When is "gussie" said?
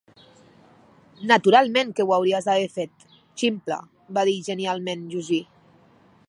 5.15-5.45